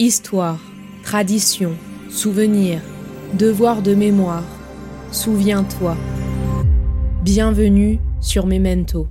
Histoire, 0.00 0.58
tradition, 1.04 1.78
souvenir, 2.10 2.82
devoir 3.36 3.80
de 3.80 3.94
mémoire. 3.94 4.42
Souviens-toi. 5.12 5.96
Bienvenue 7.22 8.00
sur 8.20 8.44
Memento. 8.44 9.08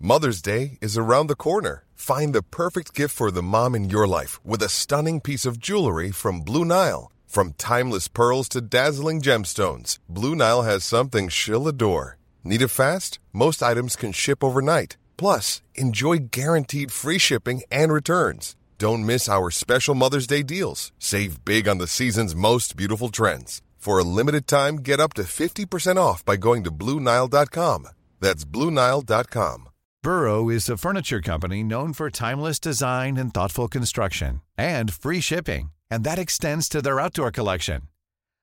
Mother's 0.00 0.40
Day 0.40 0.78
is 0.80 0.96
around 0.96 1.26
the 1.26 1.36
corner. 1.36 1.84
Find 1.94 2.34
the 2.34 2.42
perfect 2.42 2.94
gift 2.94 3.14
for 3.14 3.30
the 3.30 3.42
mom 3.42 3.74
in 3.74 3.90
your 3.90 4.06
life 4.06 4.40
with 4.42 4.62
a 4.62 4.70
stunning 4.70 5.20
piece 5.20 5.44
of 5.44 5.60
jewelry 5.60 6.10
from 6.10 6.40
Blue 6.40 6.64
Nile. 6.64 7.12
From 7.26 7.52
timeless 7.58 8.08
pearls 8.08 8.48
to 8.50 8.62
dazzling 8.62 9.20
gemstones, 9.20 9.98
Blue 10.08 10.34
Nile 10.34 10.62
has 10.62 10.82
something 10.82 11.28
she'll 11.28 11.68
adore. 11.68 12.16
Need 12.46 12.62
it 12.62 12.68
fast? 12.68 13.18
Most 13.32 13.60
items 13.60 13.96
can 13.96 14.12
ship 14.12 14.44
overnight. 14.44 14.96
Plus, 15.16 15.62
enjoy 15.74 16.28
guaranteed 16.30 16.92
free 16.92 17.18
shipping 17.18 17.62
and 17.72 17.92
returns. 17.92 18.54
Don't 18.78 19.04
miss 19.04 19.28
our 19.28 19.50
special 19.50 19.96
Mother's 19.96 20.28
Day 20.28 20.44
deals. 20.44 20.92
Save 21.00 21.44
big 21.44 21.66
on 21.66 21.78
the 21.78 21.88
season's 21.88 22.36
most 22.36 22.76
beautiful 22.76 23.08
trends. 23.08 23.62
For 23.76 23.98
a 23.98 24.04
limited 24.04 24.46
time, 24.46 24.76
get 24.76 25.00
up 25.00 25.14
to 25.14 25.22
50% 25.22 25.96
off 25.96 26.24
by 26.24 26.36
going 26.36 26.62
to 26.64 26.70
Bluenile.com. 26.70 27.88
That's 28.20 28.44
Bluenile.com. 28.44 29.68
Burrow 30.04 30.48
is 30.48 30.68
a 30.68 30.76
furniture 30.76 31.20
company 31.20 31.64
known 31.64 31.92
for 31.94 32.10
timeless 32.10 32.60
design 32.60 33.16
and 33.16 33.34
thoughtful 33.34 33.66
construction 33.66 34.40
and 34.56 34.92
free 34.92 35.20
shipping, 35.20 35.70
and 35.90 36.04
that 36.04 36.18
extends 36.18 36.68
to 36.68 36.80
their 36.80 37.00
outdoor 37.00 37.32
collection. 37.32 37.88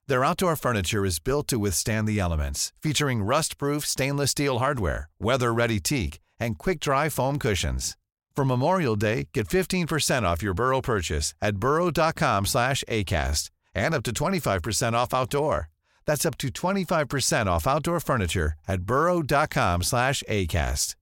Their 0.08 0.26
outdoor 0.26 0.56
furniture 0.56 1.06
is 1.06 1.20
built 1.20 1.48
to 1.48 1.58
withstand 1.58 2.08
the 2.08 2.20
elements, 2.20 2.74
featuring 2.82 3.24
rust-proof 3.24 3.86
stainless 3.86 4.32
steel 4.32 4.60
hardware, 4.60 5.10
weather-ready 5.20 5.80
teak, 5.80 6.20
and 6.40 6.58
quick-dry 6.58 7.10
foam 7.10 7.40
cushions. 7.40 7.96
For 8.36 8.44
Memorial 8.44 8.96
Day, 8.96 9.30
get 9.34 9.48
15% 9.48 10.24
off 10.24 10.44
your 10.44 10.54
Burrow 10.54 10.82
purchase 10.82 11.34
at 11.42 11.58
burrow.com 11.58 12.46
slash 12.46 12.84
ACAST 12.90 13.50
and 13.76 13.94
up 13.94 14.04
to 14.04 14.12
25% 14.12 14.94
off 14.94 15.14
outdoor. 15.14 15.70
That's 16.06 16.26
up 16.26 16.38
to 16.40 16.50
25% 16.50 17.46
off 17.46 17.66
outdoor 17.68 18.00
furniture 18.00 18.54
at 18.68 18.82
burrow.com 18.82 19.84
slash 19.84 20.24
ACAST. 20.28 20.96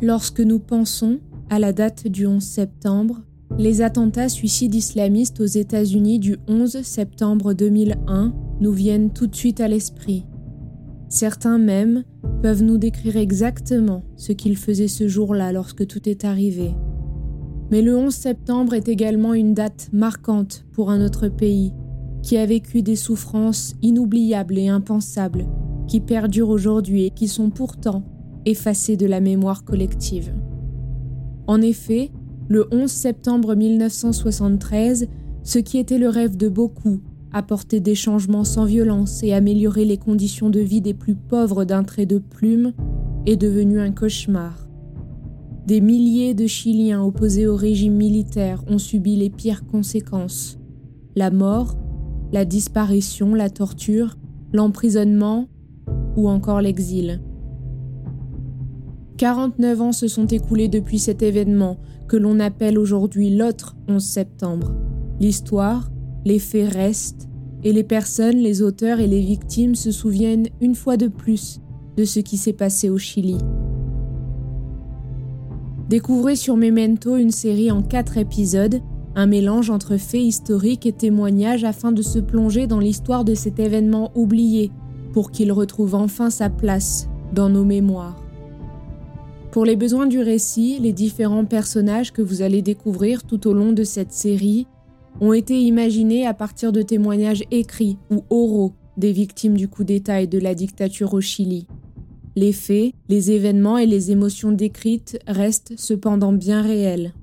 Lorsque 0.00 0.38
nous 0.38 0.60
pensons 0.60 1.20
à 1.50 1.58
la 1.58 1.72
date 1.72 2.06
du 2.06 2.24
11 2.24 2.40
septembre, 2.40 3.24
les 3.56 3.82
attentats 3.82 4.28
suicides 4.28 4.74
islamistes 4.74 5.40
aux 5.40 5.46
États-Unis 5.46 6.18
du 6.18 6.36
11 6.48 6.82
septembre 6.82 7.54
2001 7.54 8.34
nous 8.60 8.72
viennent 8.72 9.10
tout 9.12 9.26
de 9.26 9.34
suite 9.34 9.60
à 9.60 9.68
l'esprit. 9.68 10.26
Certains 11.08 11.58
même 11.58 12.04
peuvent 12.42 12.62
nous 12.62 12.78
décrire 12.78 13.16
exactement 13.16 14.04
ce 14.16 14.32
qu'ils 14.32 14.56
faisaient 14.56 14.88
ce 14.88 15.08
jour-là 15.08 15.52
lorsque 15.52 15.86
tout 15.86 16.08
est 16.08 16.24
arrivé. 16.24 16.74
Mais 17.70 17.82
le 17.82 17.96
11 17.96 18.14
septembre 18.14 18.74
est 18.74 18.88
également 18.88 19.34
une 19.34 19.54
date 19.54 19.88
marquante 19.92 20.64
pour 20.72 20.90
un 20.90 21.04
autre 21.04 21.28
pays 21.28 21.72
qui 22.22 22.36
a 22.36 22.46
vécu 22.46 22.82
des 22.82 22.96
souffrances 22.96 23.74
inoubliables 23.82 24.58
et 24.58 24.68
impensables 24.68 25.46
qui 25.86 26.00
perdurent 26.00 26.50
aujourd'hui 26.50 27.04
et 27.04 27.10
qui 27.10 27.28
sont 27.28 27.50
pourtant 27.50 28.04
effacées 28.44 28.96
de 28.96 29.06
la 29.06 29.20
mémoire 29.20 29.64
collective. 29.64 30.32
En 31.46 31.62
effet, 31.62 32.12
le 32.48 32.66
11 32.72 32.90
septembre 32.90 33.54
1973, 33.54 35.08
ce 35.42 35.58
qui 35.58 35.78
était 35.78 35.98
le 35.98 36.08
rêve 36.08 36.36
de 36.36 36.48
beaucoup, 36.48 37.00
apporter 37.30 37.80
des 37.80 37.94
changements 37.94 38.44
sans 38.44 38.64
violence 38.64 39.22
et 39.22 39.34
améliorer 39.34 39.84
les 39.84 39.98
conditions 39.98 40.48
de 40.48 40.60
vie 40.60 40.80
des 40.80 40.94
plus 40.94 41.14
pauvres 41.14 41.64
d'un 41.64 41.84
trait 41.84 42.06
de 42.06 42.18
plume, 42.18 42.72
est 43.26 43.36
devenu 43.36 43.80
un 43.80 43.92
cauchemar. 43.92 44.66
Des 45.66 45.82
milliers 45.82 46.32
de 46.32 46.46
Chiliens 46.46 47.02
opposés 47.02 47.46
au 47.46 47.54
régime 47.54 47.94
militaire 47.94 48.64
ont 48.68 48.78
subi 48.78 49.16
les 49.16 49.28
pires 49.28 49.66
conséquences. 49.66 50.58
La 51.14 51.30
mort, 51.30 51.76
la 52.32 52.46
disparition, 52.46 53.34
la 53.34 53.50
torture, 53.50 54.16
l'emprisonnement 54.54 55.48
ou 56.16 56.30
encore 56.30 56.62
l'exil. 56.62 57.20
49 59.18 59.80
ans 59.80 59.92
se 59.92 60.06
sont 60.06 60.26
écoulés 60.26 60.68
depuis 60.68 61.00
cet 61.00 61.22
événement 61.22 61.76
que 62.06 62.16
l'on 62.16 62.38
appelle 62.38 62.78
aujourd'hui 62.78 63.34
l'autre 63.34 63.76
11 63.88 64.00
septembre. 64.02 64.72
L'histoire, 65.18 65.90
les 66.24 66.38
faits 66.38 66.72
restent, 66.72 67.28
et 67.64 67.72
les 67.72 67.82
personnes, 67.82 68.36
les 68.36 68.62
auteurs 68.62 69.00
et 69.00 69.08
les 69.08 69.20
victimes 69.20 69.74
se 69.74 69.90
souviennent 69.90 70.46
une 70.60 70.76
fois 70.76 70.96
de 70.96 71.08
plus 71.08 71.60
de 71.96 72.04
ce 72.04 72.20
qui 72.20 72.36
s'est 72.36 72.52
passé 72.52 72.90
au 72.90 72.98
Chili. 72.98 73.38
Découvrez 75.88 76.36
sur 76.36 76.56
Memento 76.56 77.16
une 77.16 77.32
série 77.32 77.72
en 77.72 77.82
quatre 77.82 78.18
épisodes, 78.18 78.80
un 79.16 79.26
mélange 79.26 79.70
entre 79.70 79.96
faits 79.96 80.22
historiques 80.22 80.86
et 80.86 80.92
témoignages 80.92 81.64
afin 81.64 81.90
de 81.90 82.02
se 82.02 82.20
plonger 82.20 82.68
dans 82.68 82.78
l'histoire 82.78 83.24
de 83.24 83.34
cet 83.34 83.58
événement 83.58 84.12
oublié, 84.14 84.70
pour 85.12 85.32
qu'il 85.32 85.50
retrouve 85.50 85.96
enfin 85.96 86.30
sa 86.30 86.50
place 86.50 87.08
dans 87.34 87.48
nos 87.48 87.64
mémoires. 87.64 88.27
Pour 89.50 89.64
les 89.64 89.76
besoins 89.76 90.06
du 90.06 90.20
récit, 90.20 90.78
les 90.78 90.92
différents 90.92 91.46
personnages 91.46 92.12
que 92.12 92.20
vous 92.20 92.42
allez 92.42 92.60
découvrir 92.60 93.22
tout 93.24 93.46
au 93.46 93.54
long 93.54 93.72
de 93.72 93.82
cette 93.82 94.12
série 94.12 94.66
ont 95.20 95.32
été 95.32 95.58
imaginés 95.60 96.26
à 96.26 96.34
partir 96.34 96.70
de 96.70 96.82
témoignages 96.82 97.42
écrits 97.50 97.96
ou 98.10 98.24
oraux 98.30 98.74
des 98.98 99.12
victimes 99.12 99.56
du 99.56 99.68
coup 99.68 99.84
d'État 99.84 100.20
et 100.20 100.26
de 100.26 100.38
la 100.38 100.54
dictature 100.54 101.14
au 101.14 101.20
Chili. 101.20 101.66
Les 102.36 102.52
faits, 102.52 102.92
les 103.08 103.30
événements 103.30 103.78
et 103.78 103.86
les 103.86 104.10
émotions 104.10 104.52
décrites 104.52 105.18
restent 105.26 105.74
cependant 105.76 106.32
bien 106.32 106.62
réels. 106.62 107.14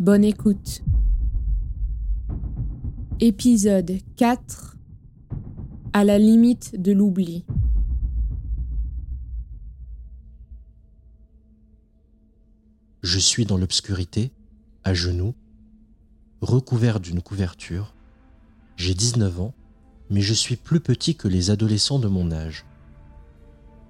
Bonne 0.00 0.24
écoute. 0.24 0.82
Épisode 3.20 3.92
4 4.16 4.76
À 5.92 6.02
la 6.04 6.18
limite 6.18 6.80
de 6.80 6.92
l'oubli. 6.92 7.44
Je 13.06 13.20
suis 13.20 13.46
dans 13.46 13.56
l'obscurité, 13.56 14.32
à 14.82 14.92
genoux, 14.92 15.32
recouvert 16.40 16.98
d'une 16.98 17.22
couverture. 17.22 17.94
J'ai 18.74 18.94
19 18.94 19.42
ans, 19.42 19.54
mais 20.10 20.22
je 20.22 20.34
suis 20.34 20.56
plus 20.56 20.80
petit 20.80 21.14
que 21.14 21.28
les 21.28 21.52
adolescents 21.52 22.00
de 22.00 22.08
mon 22.08 22.32
âge. 22.32 22.66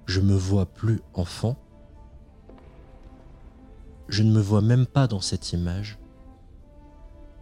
Je 0.05 0.21
me 0.21 0.35
vois 0.35 0.67
plus 0.67 1.01
enfant. 1.15 1.57
Je 4.07 4.21
ne 4.21 4.31
me 4.31 4.39
vois 4.39 4.61
même 4.61 4.85
pas 4.85 5.07
dans 5.07 5.19
cette 5.19 5.51
image. 5.51 5.97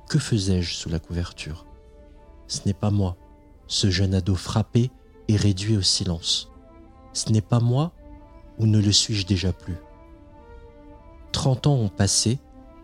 Que 0.07 0.17
faisais-je 0.17 0.75
sous 0.75 0.87
la 0.87 0.99
couverture? 0.99 1.65
Ce 2.47 2.61
n'est 2.65 2.73
pas 2.73 2.89
moi, 2.89 3.17
ce 3.67 3.89
jeune 3.89 4.15
ado 4.15 4.35
frappé 4.35 4.91
et 5.27 5.35
réduit 5.35 5.75
au 5.75 5.81
silence. 5.81 6.49
Ce 7.11 7.33
n'est 7.33 7.41
pas 7.41 7.59
moi 7.59 7.91
ou 8.59 8.65
ne 8.65 8.79
le 8.79 8.93
suis-je 8.93 9.25
déjà 9.25 9.51
plus? 9.51 9.75
30 11.35 11.67
ans 11.67 11.75
ont 11.75 11.89
passé 11.89 12.39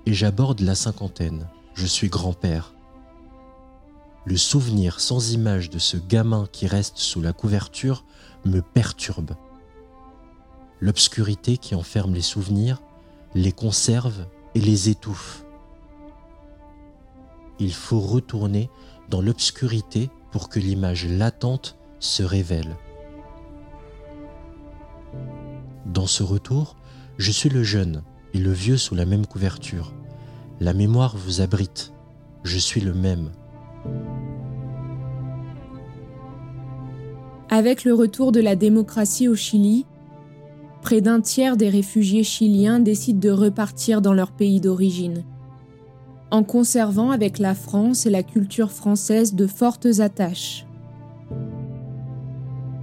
et 0.06 0.14
j'aborde 0.14 0.60
la 0.60 0.76
cinquantaine. 0.76 1.48
Je 1.74 1.86
suis 1.86 2.10
grand-père. 2.10 2.74
Le 4.26 4.36
souvenir 4.36 5.00
sans 5.00 5.32
image 5.32 5.70
de 5.70 5.80
ce 5.80 5.96
gamin 5.96 6.50
qui 6.52 6.68
reste 6.68 6.98
sous 6.98 7.22
la 7.22 7.32
couverture 7.32 8.04
me 8.44 8.62
perturbe. 8.62 9.32
L'obscurité 10.82 11.58
qui 11.58 11.76
enferme 11.76 12.14
les 12.14 12.22
souvenirs 12.22 12.82
les 13.36 13.54
conserve 13.54 14.28
et 14.54 14.60
les 14.60 14.90
étouffe. 14.90 15.46
Il 17.58 17.74
faut 17.74 18.02
retourner 18.02 18.70
dans 19.10 19.22
l'obscurité 19.22 20.10
pour 20.34 20.50
que 20.50 20.60
l'image 20.60 21.08
latente 21.08 21.78
se 22.02 22.22
révèle. 22.22 22.76
Dans 25.86 26.08
ce 26.08 26.22
retour, 26.22 26.76
je 27.18 27.32
suis 27.32 27.50
le 27.50 27.64
jeune, 27.64 28.04
et 28.34 28.40
le 28.40 28.52
vieux 28.52 28.78
sous 28.78 28.96
la 28.96 29.06
même 29.06 29.26
couverture. 29.26 29.94
La 30.60 30.74
mémoire 30.74 31.16
vous 31.18 31.42
abrite. 31.42 31.92
Je 32.44 32.58
suis 32.58 32.82
le 32.82 32.94
même. 32.94 33.32
Avec 37.50 37.84
le 37.84 37.94
retour 37.94 38.32
de 38.32 38.40
la 38.40 38.56
démocratie 38.56 39.28
au 39.28 39.36
Chili, 39.36 39.86
près 40.82 41.02
d'un 41.02 41.20
tiers 41.20 41.58
des 41.58 41.70
réfugiés 41.70 42.24
chiliens 42.24 42.80
décident 42.80 43.20
de 43.20 43.30
repartir 43.30 44.02
dans 44.02 44.14
leur 44.14 44.32
pays 44.32 44.62
d'origine, 44.62 45.24
en 46.32 46.44
conservant 46.44 47.12
avec 47.12 47.40
la 47.40 47.54
France 47.54 48.06
et 48.06 48.10
la 48.10 48.24
culture 48.24 48.72
française 48.72 49.36
de 49.36 49.48
fortes 49.48 50.00
attaches. 50.00 50.66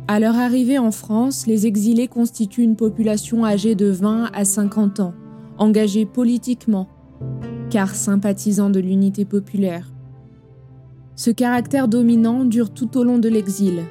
À 0.06 0.20
leur 0.20 0.36
arrivée 0.36 0.78
en 0.78 0.90
France, 0.90 1.46
les 1.46 1.66
exilés 1.66 2.08
constituent 2.08 2.62
une 2.62 2.76
population 2.76 3.44
âgée 3.44 3.74
de 3.74 3.86
20 3.86 4.30
à 4.32 4.44
50 4.44 5.00
ans 5.00 5.14
engagés 5.58 6.06
politiquement, 6.06 6.88
car 7.70 7.94
sympathisants 7.94 8.70
de 8.70 8.80
l'unité 8.80 9.24
populaire. 9.24 9.92
Ce 11.16 11.30
caractère 11.30 11.88
dominant 11.88 12.44
dure 12.44 12.70
tout 12.70 12.96
au 12.96 13.04
long 13.04 13.18
de 13.18 13.28
l'exil. 13.28 13.82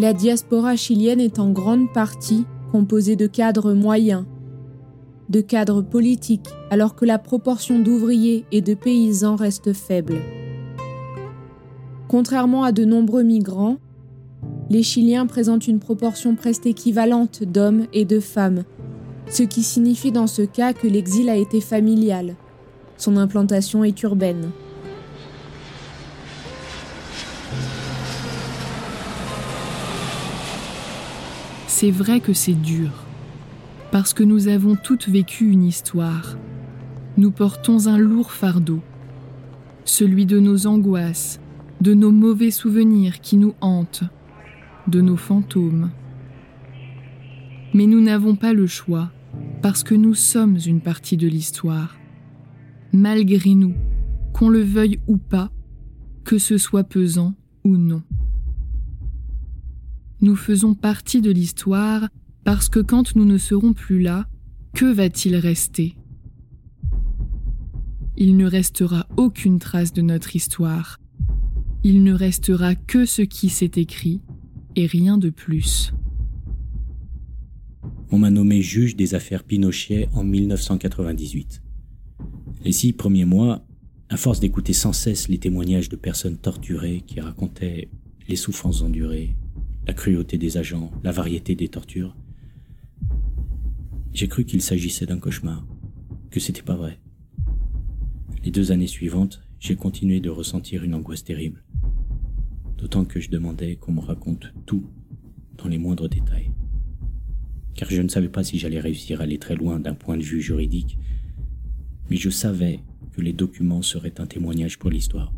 la 0.00 0.12
diaspora 0.12 0.76
chilienne 0.76 1.20
est 1.20 1.38
en 1.40 1.50
grande 1.50 1.92
partie 1.92 2.44
composée 2.70 3.16
de 3.16 3.26
cadres 3.26 3.72
moyens, 3.72 4.26
de 5.28 5.40
cadres 5.40 5.82
politiques, 5.82 6.48
alors 6.70 6.94
que 6.94 7.04
la 7.04 7.18
proportion 7.18 7.78
d'ouvriers 7.78 8.44
et 8.52 8.60
de 8.60 8.74
paysans 8.74 9.36
reste 9.36 9.72
faible. 9.72 10.18
Contrairement 12.08 12.64
à 12.64 12.72
de 12.72 12.84
nombreux 12.84 13.22
migrants, 13.22 13.76
les 14.70 14.82
Chiliens 14.82 15.26
présentent 15.26 15.68
une 15.68 15.80
proportion 15.80 16.34
presque 16.34 16.66
équivalente 16.66 17.42
d'hommes 17.42 17.86
et 17.92 18.04
de 18.04 18.20
femmes, 18.20 18.64
ce 19.30 19.42
qui 19.42 19.62
signifie 19.62 20.12
dans 20.12 20.26
ce 20.26 20.42
cas 20.42 20.72
que 20.72 20.86
l'exil 20.86 21.28
a 21.28 21.36
été 21.36 21.60
familial. 21.60 22.34
Son 22.96 23.16
implantation 23.16 23.84
est 23.84 24.02
urbaine. 24.02 24.50
C'est 31.66 31.92
vrai 31.92 32.18
que 32.18 32.32
c'est 32.32 32.60
dur, 32.60 32.90
parce 33.92 34.12
que 34.12 34.24
nous 34.24 34.48
avons 34.48 34.74
toutes 34.74 35.08
vécu 35.08 35.48
une 35.48 35.62
histoire. 35.62 36.36
Nous 37.16 37.30
portons 37.30 37.86
un 37.86 37.98
lourd 37.98 38.32
fardeau, 38.32 38.80
celui 39.84 40.26
de 40.26 40.40
nos 40.40 40.66
angoisses, 40.66 41.38
de 41.80 41.94
nos 41.94 42.10
mauvais 42.10 42.50
souvenirs 42.50 43.20
qui 43.20 43.36
nous 43.36 43.54
hantent, 43.60 44.02
de 44.88 45.00
nos 45.00 45.16
fantômes. 45.16 45.90
Mais 47.74 47.86
nous 47.86 48.00
n'avons 48.00 48.34
pas 48.34 48.52
le 48.52 48.66
choix, 48.66 49.10
parce 49.62 49.82
que 49.82 49.94
nous 49.94 50.14
sommes 50.14 50.58
une 50.66 50.80
partie 50.80 51.16
de 51.16 51.28
l'histoire. 51.28 51.96
Malgré 52.92 53.54
nous, 53.54 53.74
qu'on 54.32 54.48
le 54.48 54.62
veuille 54.62 54.98
ou 55.06 55.16
pas, 55.18 55.50
que 56.24 56.38
ce 56.38 56.58
soit 56.58 56.84
pesant 56.84 57.34
ou 57.64 57.76
non. 57.76 58.02
Nous 60.20 60.36
faisons 60.36 60.74
partie 60.74 61.20
de 61.20 61.30
l'histoire 61.30 62.08
parce 62.44 62.68
que 62.68 62.80
quand 62.80 63.14
nous 63.14 63.24
ne 63.24 63.38
serons 63.38 63.72
plus 63.72 64.00
là, 64.00 64.26
que 64.74 64.86
va-t-il 64.86 65.36
rester? 65.36 65.96
Il 68.16 68.36
ne 68.36 68.46
restera 68.46 69.06
aucune 69.16 69.58
trace 69.58 69.92
de 69.92 70.02
notre 70.02 70.34
histoire. 70.34 70.98
Il 71.84 72.02
ne 72.02 72.12
restera 72.12 72.74
que 72.74 73.04
ce 73.04 73.22
qui 73.22 73.48
s'est 73.48 73.72
écrit 73.76 74.20
et 74.74 74.86
rien 74.86 75.18
de 75.18 75.30
plus. 75.30 75.92
On 78.10 78.18
m'a 78.18 78.30
nommé 78.30 78.62
juge 78.62 78.96
des 78.96 79.14
affaires 79.14 79.44
Pinochet 79.44 80.08
en 80.14 80.24
1998. 80.24 81.62
Les 82.64 82.72
six 82.72 82.92
premiers 82.92 83.24
mois, 83.24 83.66
à 84.08 84.16
force 84.16 84.40
d'écouter 84.40 84.72
sans 84.72 84.92
cesse 84.92 85.28
les 85.28 85.38
témoignages 85.38 85.88
de 85.88 85.96
personnes 85.96 86.38
torturées 86.38 87.02
qui 87.06 87.20
racontaient 87.20 87.88
les 88.28 88.36
souffrances 88.36 88.82
endurées, 88.82 89.36
la 89.86 89.92
cruauté 89.92 90.38
des 90.38 90.56
agents, 90.56 90.90
la 91.04 91.12
variété 91.12 91.54
des 91.54 91.68
tortures, 91.68 92.16
j'ai 94.12 94.28
cru 94.28 94.44
qu'il 94.44 94.62
s'agissait 94.62 95.06
d'un 95.06 95.18
cauchemar, 95.18 95.66
que 96.30 96.40
c'était 96.40 96.62
pas 96.62 96.76
vrai. 96.76 96.98
Les 98.44 98.50
deux 98.50 98.72
années 98.72 98.86
suivantes, 98.86 99.42
j'ai 99.60 99.76
continué 99.76 100.20
de 100.20 100.30
ressentir 100.30 100.82
une 100.82 100.94
angoisse 100.94 101.24
terrible 101.24 101.62
d'autant 102.78 103.04
que 103.04 103.20
je 103.20 103.28
demandais 103.28 103.76
qu'on 103.76 103.92
me 103.92 104.00
raconte 104.00 104.52
tout 104.64 104.86
dans 105.58 105.68
les 105.68 105.78
moindres 105.78 106.08
détails. 106.08 106.52
Car 107.78 107.88
je 107.88 108.02
ne 108.02 108.08
savais 108.08 108.28
pas 108.28 108.42
si 108.42 108.58
j'allais 108.58 108.80
réussir 108.80 109.20
à 109.20 109.22
aller 109.22 109.38
très 109.38 109.54
loin 109.54 109.78
d'un 109.78 109.94
point 109.94 110.16
de 110.16 110.22
vue 110.24 110.40
juridique, 110.40 110.98
mais 112.10 112.16
je 112.16 112.28
savais 112.28 112.80
que 113.12 113.20
les 113.20 113.32
documents 113.32 113.82
seraient 113.82 114.20
un 114.20 114.26
témoignage 114.26 114.80
pour 114.80 114.90
l'histoire, 114.90 115.32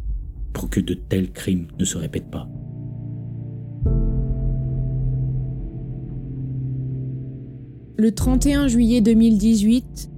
pour 0.54 0.70
que 0.70 0.80
de 0.80 0.94
tels 0.94 1.32
crimes 1.32 1.66
ne 1.78 1.84
se 1.84 1.98
répètent 1.98 2.30
pas. 2.30 2.48
Le 7.98 8.10
31 8.10 8.68
juillet 8.68 9.02
2018, 9.02 10.10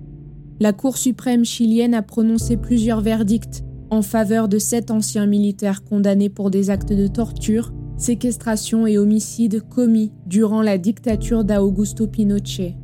la 0.61 0.73
Cour 0.73 0.99
suprême 0.99 1.45
chilienne 1.45 1.93
a 1.93 2.03
prononcé 2.03 2.57
plusieurs 2.57 3.01
verdicts 3.01 3.65
en 3.91 4.01
faveur 4.01 4.47
de 4.47 4.61
sept 4.61 4.93
anciens 4.93 5.27
militaires 5.27 5.83
condamnés 5.83 6.29
pour 6.29 6.53
des 6.53 6.71
actes 6.71 6.93
de 6.93 7.09
torture, 7.09 7.73
séquestration 7.97 8.87
et 8.87 8.99
homicide 8.99 9.63
commis 9.69 10.13
durant 10.27 10.63
la 10.63 10.79
dictature 10.79 11.45
d'Augusto 11.45 12.07
Pinochet. 12.07 12.77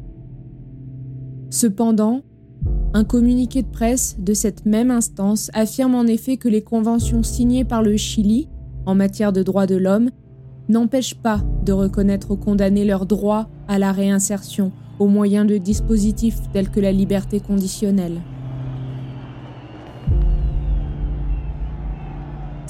Cependant, 1.50 2.22
un 2.94 3.04
communiqué 3.04 3.62
de 3.62 3.68
presse 3.68 4.16
de 4.18 4.34
cette 4.34 4.66
même 4.66 4.90
instance 4.90 5.50
affirme 5.54 5.94
en 5.94 6.04
effet 6.04 6.36
que 6.36 6.48
les 6.48 6.62
conventions 6.62 7.22
signées 7.22 7.64
par 7.64 7.82
le 7.82 7.96
Chili 7.96 8.48
en 8.86 8.94
matière 8.94 9.32
de 9.32 9.42
droits 9.42 9.66
de 9.66 9.76
l'homme 9.76 10.10
n'empêchent 10.68 11.16
pas 11.16 11.42
de 11.64 11.72
reconnaître 11.72 12.30
aux 12.30 12.36
condamnés 12.36 12.84
leur 12.84 13.06
droit 13.06 13.48
à 13.68 13.78
la 13.78 13.92
réinsertion 13.92 14.72
au 14.98 15.06
moyen 15.06 15.44
de 15.44 15.56
dispositifs 15.56 16.38
tels 16.52 16.70
que 16.70 16.80
la 16.80 16.92
liberté 16.92 17.40
conditionnelle. 17.40 18.20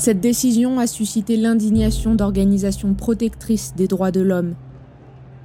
Cette 0.08 0.20
décision 0.20 0.78
a 0.78 0.86
suscité 0.86 1.36
l'indignation 1.36 2.14
d'organisations 2.14 2.94
protectrices 2.94 3.74
des 3.76 3.88
droits 3.88 4.10
de 4.10 4.22
l'homme 4.22 4.54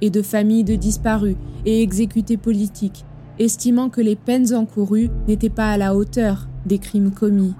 et 0.00 0.08
de 0.08 0.22
familles 0.22 0.64
de 0.64 0.74
disparus 0.74 1.36
et 1.66 1.82
exécutés 1.82 2.38
politiques, 2.38 3.04
estimant 3.38 3.90
que 3.90 4.00
les 4.00 4.16
peines 4.16 4.54
encourues 4.54 5.10
n'étaient 5.28 5.50
pas 5.50 5.68
à 5.68 5.76
la 5.76 5.94
hauteur 5.94 6.48
des 6.64 6.78
crimes 6.78 7.10
commis. 7.10 7.52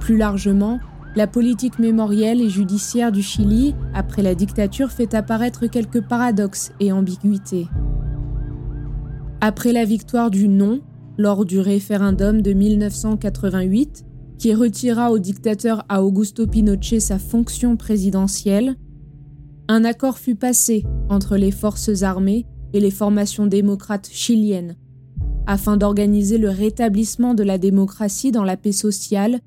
Plus 0.00 0.16
largement, 0.16 0.80
la 1.16 1.26
politique 1.26 1.78
mémorielle 1.78 2.40
et 2.40 2.48
judiciaire 2.48 3.12
du 3.12 3.22
Chili, 3.22 3.74
après 3.92 4.22
la 4.22 4.34
dictature, 4.34 4.90
fait 4.90 5.12
apparaître 5.12 5.66
quelques 5.66 6.00
paradoxes 6.00 6.72
et 6.80 6.92
ambiguïtés. 6.92 7.66
Après 9.42 9.74
la 9.74 9.84
victoire 9.84 10.30
du 10.30 10.48
non 10.48 10.80
lors 11.18 11.44
du 11.44 11.60
référendum 11.60 12.40
de 12.40 12.54
1988, 12.54 14.06
qui 14.38 14.54
retira 14.54 15.10
au 15.10 15.18
dictateur 15.18 15.84
Augusto 15.90 16.46
Pinochet 16.46 17.00
sa 17.00 17.18
fonction 17.18 17.76
présidentielle, 17.76 18.76
un 19.68 19.84
accord 19.84 20.18
fut 20.18 20.34
passé 20.34 20.84
entre 21.08 21.36
les 21.36 21.50
forces 21.50 22.02
armées 22.02 22.46
et 22.72 22.80
les 22.80 22.90
formations 22.90 23.46
démocrates 23.46 24.10
chiliennes, 24.10 24.76
afin 25.46 25.76
d'organiser 25.76 26.38
le 26.38 26.50
rétablissement 26.50 27.34
de 27.34 27.42
la 27.42 27.56
démocratie 27.56 28.32
dans 28.32 28.44
la 28.44 28.56
paix 28.56 28.72
sociale 28.72 29.40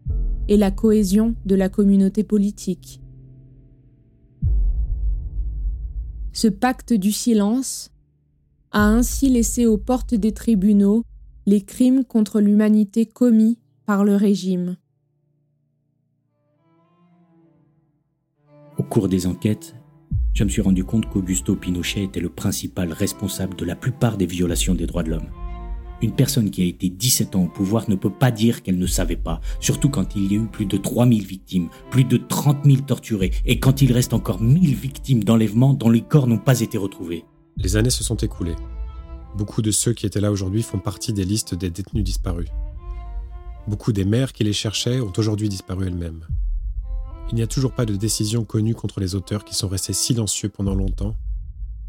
et 0.48 0.58
la 0.58 0.72
cohésion 0.72 1.36
de 1.46 1.56
la 1.56 1.70
communauté 1.70 2.24
politique. 2.24 3.02
Ce 6.32 6.48
pacte 6.48 6.94
du 6.94 7.12
silence 7.12 7.92
a 8.72 8.88
ainsi 8.88 9.30
laissé 9.30 9.66
aux 9.66 9.78
portes 9.78 10.14
des 10.14 10.34
tribunaux 10.34 11.04
les 11.46 11.62
crimes 11.62 12.04
contre 12.04 12.40
l'humanité 12.40 13.06
commis 13.06 13.58
par 13.88 14.04
le 14.04 14.18
régime. 14.18 14.76
Au 18.78 18.84
cours 18.84 19.08
des 19.08 19.26
enquêtes, 19.26 19.76
je 20.34 20.44
me 20.44 20.50
suis 20.50 20.62
rendu 20.62 20.84
compte 20.84 21.10
qu'Augusto 21.10 21.56
Pinochet 21.56 22.04
était 22.04 22.20
le 22.20 22.28
principal 22.28 22.92
responsable 22.92 23.56
de 23.56 23.64
la 23.64 23.78
plupart 23.78 24.18
des 24.18 24.26
violations 24.26 24.76
des 24.76 24.88
droits 24.88 25.04
de 25.04 25.12
l'homme. 25.12 25.30
Une 26.02 26.12
personne 26.12 26.52
qui 26.52 26.64
a 26.64 26.66
été 26.66 26.90
17 26.90 27.38
ans 27.38 27.46
au 27.46 27.48
pouvoir 27.48 27.90
ne 27.90 27.96
peut 27.96 28.12
pas 28.12 28.30
dire 28.30 28.62
qu'elle 28.62 28.78
ne 28.78 28.86
savait 28.86 29.16
pas, 29.16 29.40
surtout 29.62 29.90
quand 29.90 30.18
il 30.18 30.34
y 30.34 30.36
a 30.36 30.42
eu 30.42 30.48
plus 30.48 30.66
de 30.66 30.76
3000 30.76 31.26
victimes, 31.26 31.70
plus 31.90 32.04
de 32.04 32.18
30 32.18 32.66
000 32.66 32.82
torturés, 32.82 33.32
et 33.46 33.58
quand 33.62 33.82
il 33.82 33.94
reste 33.94 34.14
encore 34.14 34.42
1000 34.42 34.76
victimes 34.76 35.24
d'enlèvement 35.24 35.74
dont 35.74 35.90
les 35.90 36.02
corps 36.02 36.28
n'ont 36.28 36.38
pas 36.38 36.60
été 36.60 36.78
retrouvés. 36.78 37.24
Les 37.56 37.78
années 37.78 37.90
se 37.90 38.04
sont 38.04 38.18
écoulées. 38.18 38.58
Beaucoup 39.38 39.62
de 39.62 39.72
ceux 39.72 39.94
qui 39.94 40.06
étaient 40.06 40.20
là 40.20 40.34
aujourd'hui 40.34 40.62
font 40.62 40.80
partie 40.80 41.14
des 41.14 41.24
listes 41.24 41.56
des 41.56 41.70
détenus 41.70 42.04
disparus. 42.04 42.50
Beaucoup 43.68 43.92
des 43.92 44.06
mères 44.06 44.32
qui 44.32 44.46
les 44.46 44.54
cherchaient 44.54 45.02
ont 45.02 45.12
aujourd'hui 45.18 45.50
disparu 45.50 45.88
elles-mêmes. 45.88 46.26
Il 47.30 47.36
n'y 47.36 47.42
a 47.42 47.48
toujours 47.48 47.74
pas 47.74 47.86
de 47.86 47.98
décision 47.98 48.46
connue 48.46 48.74
contre 48.74 49.02
les 49.02 49.14
auteurs 49.14 49.44
qui 49.44 49.54
sont 49.54 49.68
restés 49.68 49.92
silencieux 49.92 50.48
pendant 50.48 50.74
longtemps 50.74 51.18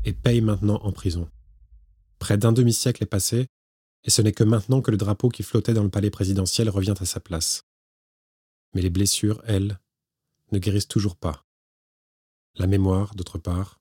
et 0.05 0.13
payent 0.13 0.41
maintenant 0.41 0.81
en 0.83 0.91
prison. 0.91 1.29
Près 2.19 2.37
d'un 2.37 2.51
demi-siècle 2.51 3.05
est 3.05 3.07
passé, 3.07 3.47
et 4.03 4.11
ce 4.11 4.23
n'est 4.23 4.33
que 4.33 4.43
maintenant 4.43 4.81
que 4.81 4.91
le 4.91 4.97
drapeau 4.97 5.29
qui 5.29 5.45
flottait 5.45 5.75
dans 5.75 5.85
le 5.85 5.89
palais 5.89 6.11
présidentiel 6.11 6.69
revient 6.69 6.95
à 6.99 7.05
sa 7.05 7.21
place. 7.21 7.63
Mais 8.75 8.83
les 8.83 8.91
blessures, 8.91 9.41
elles, 9.47 9.79
ne 10.51 10.59
guérissent 10.59 10.89
toujours 10.89 11.15
pas. 11.15 11.47
La 12.57 12.67
mémoire, 12.67 13.15
d'autre 13.15 13.39
part, 13.39 13.81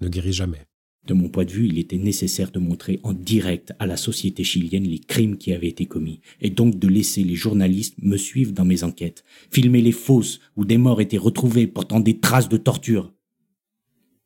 ne 0.00 0.08
guérit 0.08 0.32
jamais. 0.32 0.66
De 1.06 1.14
mon 1.14 1.28
point 1.28 1.44
de 1.44 1.50
vue, 1.50 1.66
il 1.66 1.78
était 1.78 1.96
nécessaire 1.96 2.50
de 2.50 2.58
montrer 2.58 3.00
en 3.02 3.14
direct 3.14 3.72
à 3.78 3.86
la 3.86 3.96
société 3.96 4.44
chilienne 4.44 4.84
les 4.84 4.98
crimes 4.98 5.38
qui 5.38 5.52
avaient 5.52 5.68
été 5.68 5.86
commis, 5.86 6.20
et 6.40 6.50
donc 6.50 6.78
de 6.78 6.88
laisser 6.88 7.24
les 7.24 7.34
journalistes 7.34 7.94
me 8.02 8.16
suivre 8.16 8.52
dans 8.52 8.66
mes 8.66 8.84
enquêtes, 8.84 9.24
filmer 9.50 9.80
les 9.80 9.92
fosses 9.92 10.40
où 10.56 10.64
des 10.64 10.76
morts 10.76 11.00
étaient 11.00 11.16
retrouvés 11.16 11.66
portant 11.66 12.00
des 12.00 12.18
traces 12.18 12.48
de 12.48 12.58
torture. 12.58 13.14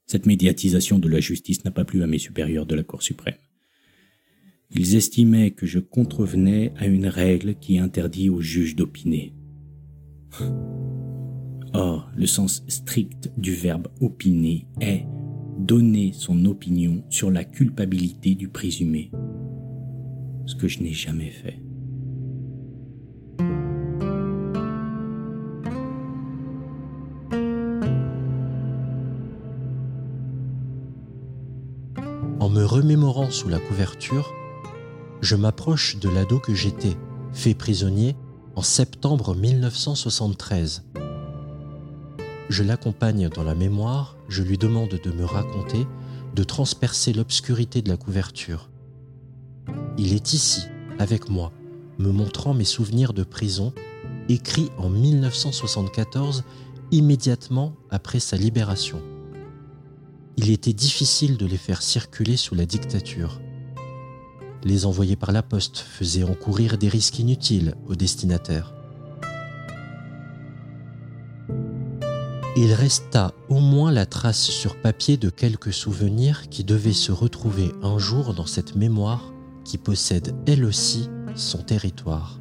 Cette 0.06 0.26
médiatisation 0.26 0.98
de 0.98 1.08
la 1.08 1.20
justice 1.20 1.64
n'a 1.64 1.70
pas 1.70 1.84
plu 1.84 2.02
à 2.02 2.06
mes 2.06 2.18
supérieurs 2.18 2.66
de 2.66 2.74
la 2.74 2.82
Cour 2.82 3.02
suprême. 3.02 3.36
Ils 4.74 4.96
estimaient 4.96 5.52
que 5.52 5.66
je 5.66 5.78
contrevenais 5.78 6.72
à 6.76 6.86
une 6.86 7.06
règle 7.06 7.54
qui 7.54 7.78
interdit 7.78 8.28
aux 8.28 8.40
juges 8.40 8.74
d'opiner. 8.74 9.34
Or, 11.74 12.10
le 12.16 12.26
sens 12.26 12.64
strict 12.68 13.30
du 13.36 13.54
verbe 13.54 13.88
opiner 14.00 14.66
est 14.80 15.04
donner 15.58 16.12
son 16.14 16.44
opinion 16.44 17.02
sur 17.10 17.30
la 17.30 17.44
culpabilité 17.44 18.34
du 18.34 18.48
présumé, 18.48 19.10
ce 20.46 20.54
que 20.54 20.68
je 20.68 20.80
n'ai 20.82 20.92
jamais 20.92 21.30
fait. 21.30 21.60
En 32.40 32.48
me 32.48 32.64
remémorant 32.64 33.30
sous 33.30 33.48
la 33.48 33.60
couverture, 33.60 34.32
je 35.20 35.36
m'approche 35.36 35.98
de 35.98 36.08
l'ado 36.08 36.40
que 36.40 36.54
j'étais, 36.54 36.96
fait 37.32 37.54
prisonnier 37.54 38.16
en 38.56 38.62
septembre 38.62 39.34
1973. 39.36 40.91
Je 42.52 42.62
l'accompagne 42.62 43.30
dans 43.30 43.44
la 43.44 43.54
mémoire, 43.54 44.14
je 44.28 44.42
lui 44.42 44.58
demande 44.58 45.00
de 45.02 45.10
me 45.10 45.24
raconter, 45.24 45.86
de 46.34 46.44
transpercer 46.44 47.14
l'obscurité 47.14 47.80
de 47.80 47.88
la 47.88 47.96
couverture. 47.96 48.68
Il 49.96 50.12
est 50.12 50.34
ici, 50.34 50.66
avec 50.98 51.30
moi, 51.30 51.50
me 51.98 52.12
montrant 52.12 52.52
mes 52.52 52.66
souvenirs 52.66 53.14
de 53.14 53.24
prison, 53.24 53.72
écrits 54.28 54.68
en 54.76 54.90
1974, 54.90 56.44
immédiatement 56.90 57.74
après 57.88 58.20
sa 58.20 58.36
libération. 58.36 59.00
Il 60.36 60.50
était 60.50 60.74
difficile 60.74 61.38
de 61.38 61.46
les 61.46 61.56
faire 61.56 61.80
circuler 61.80 62.36
sous 62.36 62.54
la 62.54 62.66
dictature. 62.66 63.40
Les 64.62 64.84
envoyer 64.84 65.16
par 65.16 65.32
la 65.32 65.42
poste 65.42 65.78
faisaient 65.78 66.22
encourir 66.22 66.76
des 66.76 66.90
risques 66.90 67.18
inutiles 67.18 67.76
aux 67.88 67.94
destinataires. 67.94 68.74
Il 72.64 72.74
resta 72.74 73.32
au 73.48 73.58
moins 73.58 73.90
la 73.90 74.06
trace 74.06 74.44
sur 74.44 74.80
papier 74.80 75.16
de 75.16 75.30
quelques 75.30 75.72
souvenirs 75.72 76.48
qui 76.48 76.62
devaient 76.62 76.92
se 76.92 77.10
retrouver 77.10 77.72
un 77.82 77.98
jour 77.98 78.34
dans 78.34 78.46
cette 78.46 78.76
mémoire 78.76 79.32
qui 79.64 79.78
possède 79.78 80.32
elle 80.46 80.64
aussi 80.64 81.10
son 81.34 81.58
territoire. 81.58 82.38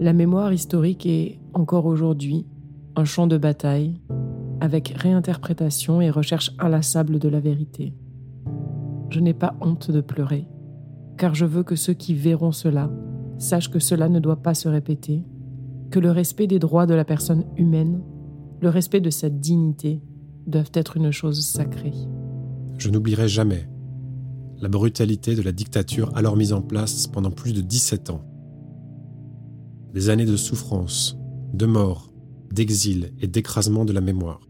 La 0.00 0.14
mémoire 0.14 0.54
historique 0.54 1.04
est, 1.04 1.38
encore 1.52 1.84
aujourd'hui, 1.84 2.46
un 2.96 3.04
champ 3.04 3.26
de 3.26 3.36
bataille, 3.36 4.00
avec 4.62 4.94
réinterprétation 4.96 6.00
et 6.00 6.08
recherche 6.08 6.52
inlassable 6.58 7.18
de 7.18 7.28
la 7.28 7.40
vérité. 7.40 7.92
Je 9.14 9.20
n'ai 9.20 9.32
pas 9.32 9.54
honte 9.60 9.92
de 9.92 10.00
pleurer, 10.00 10.48
car 11.16 11.36
je 11.36 11.44
veux 11.44 11.62
que 11.62 11.76
ceux 11.76 11.92
qui 11.92 12.14
verront 12.14 12.50
cela 12.50 12.90
sachent 13.38 13.70
que 13.70 13.78
cela 13.78 14.08
ne 14.08 14.18
doit 14.18 14.42
pas 14.42 14.54
se 14.54 14.68
répéter, 14.68 15.22
que 15.92 16.00
le 16.00 16.10
respect 16.10 16.48
des 16.48 16.58
droits 16.58 16.86
de 16.86 16.94
la 16.94 17.04
personne 17.04 17.44
humaine, 17.56 18.02
le 18.60 18.70
respect 18.70 19.00
de 19.00 19.10
sa 19.10 19.30
dignité, 19.30 20.02
doivent 20.48 20.72
être 20.74 20.96
une 20.96 21.12
chose 21.12 21.46
sacrée. 21.46 21.92
Je 22.76 22.90
n'oublierai 22.90 23.28
jamais 23.28 23.68
la 24.60 24.68
brutalité 24.68 25.36
de 25.36 25.42
la 25.42 25.52
dictature 25.52 26.10
alors 26.16 26.36
mise 26.36 26.52
en 26.52 26.60
place 26.60 27.06
pendant 27.06 27.30
plus 27.30 27.52
de 27.52 27.60
17 27.60 28.10
ans 28.10 28.24
des 29.92 30.08
années 30.08 30.26
de 30.26 30.36
souffrance, 30.36 31.16
de 31.52 31.66
mort, 31.66 32.12
d'exil 32.50 33.12
et 33.20 33.28
d'écrasement 33.28 33.84
de 33.84 33.92
la 33.92 34.00
mémoire. 34.00 34.40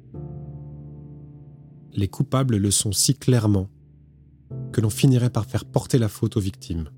Les 1.93 2.09
coupables 2.09 2.57
le 2.57 2.71
sont 2.71 2.93
si 2.93 3.15
clairement 3.15 3.69
que 4.75 4.81
l'on 4.81 4.91
finirait 4.91 5.31
par 5.31 5.47
faire 5.47 5.65
porter 5.65 5.99
la 5.99 6.09
faute 6.09 6.37
aux 6.37 6.41
victimes. 6.41 6.91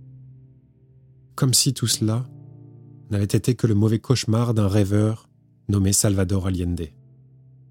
Comme 1.35 1.52
si 1.52 1.75
tout 1.75 1.87
cela 1.87 2.26
n'avait 3.11 3.25
été 3.25 3.54
que 3.54 3.66
le 3.66 3.75
mauvais 3.75 3.99
cauchemar 3.99 4.54
d'un 4.54 4.66
rêveur 4.66 5.28
nommé 5.68 5.92
Salvador 5.92 6.47
Allende. 6.47 6.88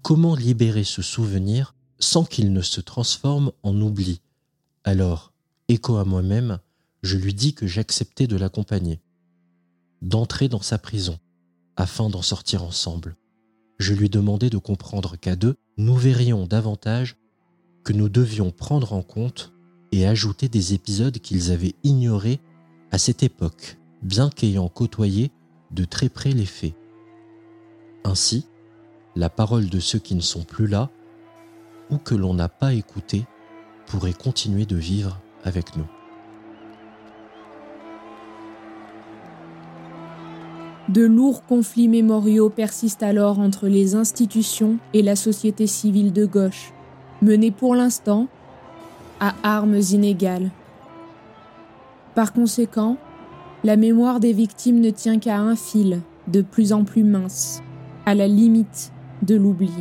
Comment 0.02 0.36
libérer 0.36 0.84
ce 0.84 1.02
souvenir 1.02 1.74
sans 1.98 2.24
qu'il 2.24 2.52
ne 2.52 2.60
se 2.60 2.80
transforme 2.80 3.50
en 3.64 3.80
oubli? 3.80 4.20
Alors, 4.84 5.32
écho 5.66 5.96
à 5.96 6.04
moi-même, 6.04 6.60
je 7.02 7.16
lui 7.16 7.34
dis 7.34 7.54
que 7.54 7.66
j'acceptais 7.66 8.28
de 8.28 8.36
l'accompagner 8.36 9.00
d'entrer 10.02 10.48
dans 10.48 10.62
sa 10.62 10.78
prison, 10.78 11.18
afin 11.74 12.10
d'en 12.10 12.22
sortir 12.22 12.62
ensemble. 12.62 13.16
Je 13.80 13.92
lui 13.92 14.08
demandai 14.08 14.50
de 14.50 14.58
comprendre 14.58 15.16
qu'à 15.16 15.34
deux, 15.34 15.56
nous 15.78 15.96
verrions 15.96 16.46
davantage 16.46 17.16
que 17.82 17.92
nous 17.92 18.08
devions 18.08 18.52
prendre 18.52 18.92
en 18.92 19.02
compte 19.02 19.55
et 19.92 20.06
ajouter 20.06 20.48
des 20.48 20.74
épisodes 20.74 21.18
qu'ils 21.18 21.52
avaient 21.52 21.74
ignorés 21.84 22.40
à 22.90 22.98
cette 22.98 23.22
époque, 23.22 23.78
bien 24.02 24.30
qu'ayant 24.30 24.68
côtoyé 24.68 25.30
de 25.70 25.84
très 25.84 26.08
près 26.08 26.32
les 26.32 26.46
faits. 26.46 26.74
Ainsi, 28.04 28.46
la 29.16 29.30
parole 29.30 29.68
de 29.68 29.80
ceux 29.80 29.98
qui 29.98 30.14
ne 30.14 30.20
sont 30.20 30.44
plus 30.44 30.66
là, 30.66 30.90
ou 31.90 31.98
que 31.98 32.14
l'on 32.14 32.34
n'a 32.34 32.48
pas 32.48 32.74
écouté, 32.74 33.24
pourrait 33.86 34.12
continuer 34.12 34.66
de 34.66 34.76
vivre 34.76 35.20
avec 35.44 35.76
nous. 35.76 35.86
De 40.88 41.04
lourds 41.04 41.44
conflits 41.44 41.88
mémoriaux 41.88 42.48
persistent 42.48 43.02
alors 43.02 43.40
entre 43.40 43.66
les 43.66 43.96
institutions 43.96 44.78
et 44.94 45.02
la 45.02 45.16
société 45.16 45.66
civile 45.66 46.12
de 46.12 46.26
gauche, 46.26 46.72
menés 47.22 47.50
pour 47.50 47.74
l'instant 47.74 48.28
à 49.20 49.34
armes 49.42 49.80
inégales. 49.92 50.50
Par 52.14 52.32
conséquent, 52.32 52.96
la 53.64 53.76
mémoire 53.76 54.20
des 54.20 54.32
victimes 54.32 54.80
ne 54.80 54.90
tient 54.90 55.18
qu'à 55.18 55.38
un 55.38 55.56
fil, 55.56 56.00
de 56.28 56.40
plus 56.40 56.72
en 56.72 56.84
plus 56.84 57.04
mince, 57.04 57.62
à 58.04 58.14
la 58.14 58.28
limite 58.28 58.92
de 59.22 59.34
l'oubli. 59.34 59.72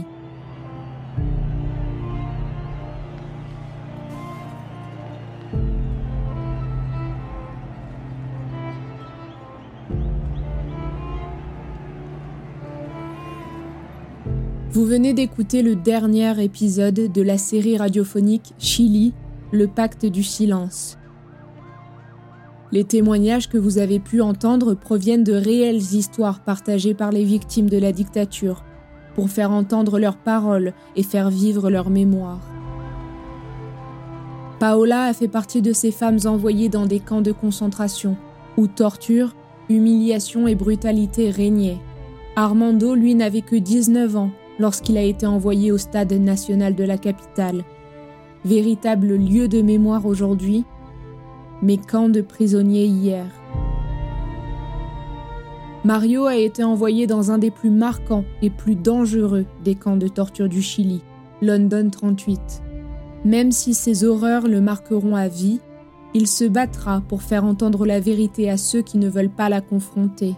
Vous 14.75 14.86
venez 14.86 15.13
d'écouter 15.13 15.62
le 15.62 15.74
dernier 15.77 16.44
épisode 16.44 17.10
de 17.10 17.22
la 17.22 17.38
série 17.38 17.77
radiophonique 17.77 18.54
Chili, 18.60 19.13
le 19.55 19.67
pacte 19.67 20.05
du 20.05 20.24
silence. 20.24 20.97
Les 22.71 22.83
témoignages 22.83 23.50
que 23.50 23.57
vous 23.57 23.77
avez 23.77 24.00
pu 24.00 24.21
entendre 24.21 24.74
proviennent 24.74 25.24
de 25.24 25.33
réelles 25.33 25.93
histoires 25.93 26.41
partagées 26.41 26.93
par 26.93 27.12
les 27.12 27.24
victimes 27.24 27.69
de 27.69 27.77
la 27.77 27.91
dictature, 27.91 28.63
pour 29.15 29.29
faire 29.29 29.51
entendre 29.51 29.97
leurs 29.97 30.17
paroles 30.17 30.74
et 30.95 31.03
faire 31.03 31.29
vivre 31.29 31.69
leur 31.69 31.89
mémoire. 31.89 32.41
Paola 34.59 35.05
a 35.05 35.13
fait 35.13 35.27
partie 35.27 35.62
de 35.62 35.74
ces 35.74 35.91
femmes 35.91 36.19
envoyées 36.25 36.69
dans 36.69 36.85
des 36.85 37.00
camps 37.00 37.21
de 37.21 37.31
concentration, 37.31 38.17
où 38.57 38.67
torture, 38.67 39.35
humiliation 39.69 40.47
et 40.47 40.55
brutalité 40.55 41.29
régnaient. 41.29 41.79
Armando, 42.35 42.95
lui, 42.95 43.15
n'avait 43.15 43.41
que 43.41 43.55
19 43.55 44.15
ans 44.17 44.31
lorsqu'il 44.59 44.97
a 44.97 45.01
été 45.01 45.25
envoyé 45.25 45.71
au 45.71 45.77
stade 45.77 46.13
national 46.13 46.75
de 46.75 46.83
la 46.83 46.97
capitale, 46.97 47.63
véritable 48.46 49.16
lieu 49.16 49.48
de 49.48 49.62
mémoire 49.62 50.06
aujourd'hui, 50.06 50.64
mais 51.62 51.78
camp 51.78 52.10
de 52.10 52.22
prisonniers 52.22 52.86
hier. 52.86 53.25
Mario 55.84 56.25
a 56.25 56.36
été 56.36 56.64
envoyé 56.64 57.08
dans 57.08 57.32
un 57.32 57.38
des 57.38 57.52
plus 57.52 57.70
marquants 57.70 58.24
et 58.42 58.50
plus 58.50 58.75
dangereux 58.75 59.46
des 59.64 59.75
camps 59.75 59.98
de 59.98 60.08
torture 60.08 60.50
du 60.50 60.62
Chili, 60.62 61.02
London 61.42 61.90
38. 61.92 62.40
Même 63.24 63.52
si 63.52 63.74
ces 63.74 64.04
horreurs 64.04 64.48
le 64.48 64.62
marqueront 64.62 65.16
à 65.16 65.28
vie, 65.28 65.60
il 66.14 66.28
se 66.28 66.46
battra 66.46 67.02
pour 67.08 67.24
faire 67.24 67.44
entendre 67.44 67.86
la 67.86 68.00
vérité 68.00 68.50
à 68.50 68.58
ceux 68.58 68.82
qui 68.82 68.98
ne 68.98 69.10
veulent 69.10 69.30
pas 69.30 69.50
la 69.50 69.62
confronter. 69.62 70.36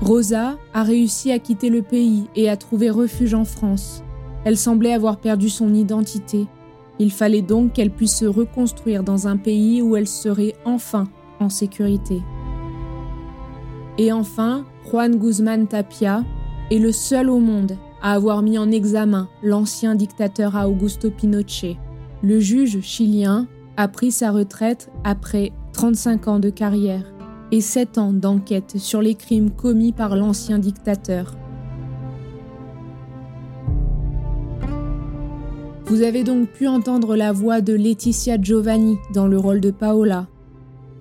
Rosa 0.00 0.56
a 0.74 0.82
réussi 0.82 1.30
à 1.30 1.38
quitter 1.38 1.68
le 1.68 1.82
pays 1.82 2.24
et 2.34 2.48
à 2.48 2.56
trouver 2.56 2.90
refuge 2.90 3.34
en 3.34 3.44
France. 3.44 4.02
Elle 4.44 4.56
semblait 4.56 4.92
avoir 4.92 5.18
perdu 5.18 5.48
son 5.48 5.72
identité. 5.74 6.46
Il 6.98 7.12
fallait 7.12 7.42
donc 7.42 7.72
qu'elle 7.72 7.90
puisse 7.90 8.16
se 8.16 8.24
reconstruire 8.24 9.02
dans 9.02 9.28
un 9.28 9.36
pays 9.36 9.82
où 9.82 9.96
elle 9.96 10.08
serait 10.08 10.54
enfin 10.64 11.08
en 11.40 11.48
sécurité. 11.48 12.22
Et 13.98 14.12
enfin, 14.12 14.64
Juan 14.90 15.16
Guzman 15.16 15.66
Tapia 15.66 16.24
est 16.70 16.78
le 16.78 16.92
seul 16.92 17.28
au 17.28 17.38
monde 17.38 17.76
à 18.00 18.12
avoir 18.12 18.42
mis 18.42 18.58
en 18.58 18.70
examen 18.70 19.28
l'ancien 19.42 19.94
dictateur 19.94 20.54
Augusto 20.54 21.10
Pinochet. 21.10 21.76
Le 22.22 22.40
juge 22.40 22.80
chilien 22.80 23.46
a 23.76 23.88
pris 23.88 24.10
sa 24.10 24.30
retraite 24.30 24.90
après 25.04 25.52
35 25.72 26.28
ans 26.28 26.38
de 26.38 26.50
carrière 26.50 27.04
et 27.52 27.60
sept 27.60 27.98
ans 27.98 28.12
d'enquête 28.12 28.78
sur 28.78 29.02
les 29.02 29.14
crimes 29.14 29.50
commis 29.50 29.92
par 29.92 30.16
l'ancien 30.16 30.58
dictateur. 30.58 31.36
Vous 35.92 36.00
avez 36.00 36.24
donc 36.24 36.48
pu 36.48 36.66
entendre 36.66 37.16
la 37.16 37.32
voix 37.32 37.60
de 37.60 37.74
Laetitia 37.74 38.40
Giovanni 38.40 38.96
dans 39.12 39.26
le 39.26 39.36
rôle 39.36 39.60
de 39.60 39.70
Paola, 39.70 40.26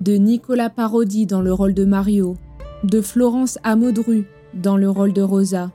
de 0.02 0.16
Nicolas 0.16 0.70
Parodi 0.70 1.26
dans 1.26 1.42
le 1.42 1.54
rôle 1.54 1.74
de 1.74 1.86
Mario, 1.86 2.36
de 2.84 3.00
Florence 3.00 3.58
Amodru 3.64 4.26
dans 4.54 4.76
le 4.76 4.90
rôle 4.90 5.14
de 5.14 5.22
Rosa, 5.22 5.72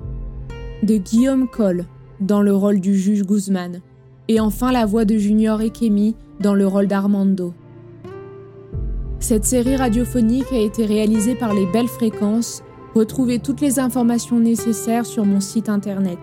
de 0.83 0.99
Guillaume 0.99 1.49
Coll 1.49 1.87
dans 2.21 2.43
le 2.43 2.55
rôle 2.55 2.79
du 2.79 2.95
juge 2.95 3.23
Guzman, 3.23 3.81
et 4.29 4.39
enfin 4.39 4.71
la 4.71 4.85
voix 4.85 5.07
de 5.07 5.17
Junior 5.17 5.63
Ekemi 5.63 6.15
dans 6.41 6.55
le 6.55 6.67
rôle 6.67 6.87
d'Armando. 6.87 7.55
Cette 9.19 9.47
série 9.47 9.77
radiophonique 9.77 10.53
a 10.53 10.61
été 10.61 10.85
réalisée 10.85 11.37
par 11.37 11.55
les 11.55 11.65
Belles 11.65 11.89
Fréquences. 11.89 12.63
Retrouvez 12.95 13.39
toutes 13.39 13.63
les 13.63 13.79
informations 13.79 14.39
nécessaires 14.39 15.07
sur 15.07 15.25
mon 15.25 15.41
site 15.41 15.71
internet. 15.71 16.19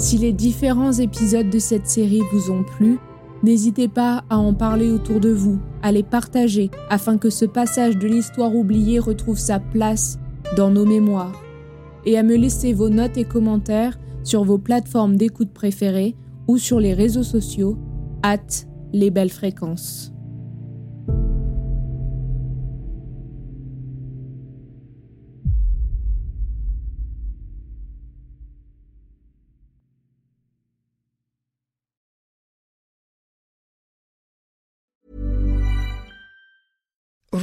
Si 0.00 0.16
les 0.16 0.32
différents 0.32 0.92
épisodes 0.92 1.50
de 1.50 1.58
cette 1.58 1.86
série 1.86 2.22
vous 2.32 2.50
ont 2.50 2.62
plu, 2.62 2.98
n'hésitez 3.42 3.86
pas 3.86 4.24
à 4.30 4.38
en 4.38 4.54
parler 4.54 4.90
autour 4.90 5.20
de 5.20 5.28
vous, 5.28 5.58
à 5.82 5.92
les 5.92 6.02
partager 6.02 6.70
afin 6.88 7.18
que 7.18 7.28
ce 7.28 7.44
passage 7.44 7.98
de 7.98 8.08
l'histoire 8.08 8.56
oubliée 8.56 8.98
retrouve 8.98 9.38
sa 9.38 9.60
place 9.60 10.18
dans 10.56 10.70
nos 10.70 10.86
mémoires, 10.86 11.38
et 12.06 12.16
à 12.16 12.22
me 12.22 12.34
laisser 12.34 12.72
vos 12.72 12.88
notes 12.88 13.18
et 13.18 13.24
commentaires 13.24 13.98
sur 14.24 14.42
vos 14.42 14.56
plateformes 14.56 15.16
d'écoute 15.16 15.52
préférées 15.52 16.16
ou 16.48 16.56
sur 16.56 16.80
les 16.80 16.94
réseaux 16.94 17.22
sociaux, 17.22 17.76
at 18.22 18.38
les 18.94 19.10
belles 19.10 19.28
fréquences. 19.28 20.14